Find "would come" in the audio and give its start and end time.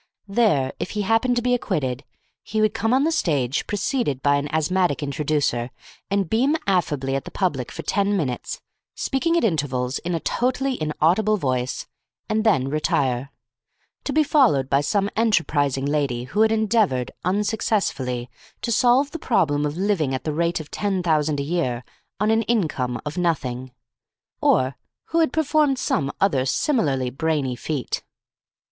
2.59-2.91